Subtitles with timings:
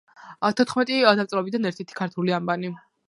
[0.61, 2.73] თოთხმეტი დამწერლობიდან ერთერთი ქართული ანბანი?